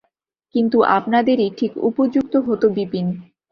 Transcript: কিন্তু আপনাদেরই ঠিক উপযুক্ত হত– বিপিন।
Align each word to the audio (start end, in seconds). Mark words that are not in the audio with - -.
কিন্তু 0.55 0.77
আপনাদেরই 0.97 1.49
ঠিক 1.57 1.71
উপযুক্ত 1.89 2.33
হত– 2.47 2.63
বিপিন। 2.75 3.07